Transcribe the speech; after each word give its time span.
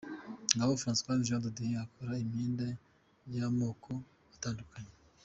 Ngabo 0.55 0.73
Francois 0.83 1.23
Jean 1.27 1.41
de 1.43 1.51
Dieu 1.57 1.79
akora 1.85 2.21
imyenda 2.23 2.65
y'amoko 3.33 3.91
atandukanye. 4.35 4.93